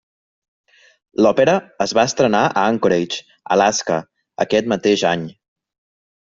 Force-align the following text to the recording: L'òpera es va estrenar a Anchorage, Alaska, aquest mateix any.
L'òpera 1.25 1.53
es 1.85 1.93
va 1.97 2.05
estrenar 2.11 2.41
a 2.47 2.63
Anchorage, 2.71 3.21
Alaska, 3.57 4.01
aquest 4.49 4.73
mateix 4.75 5.07
any. 5.13 5.29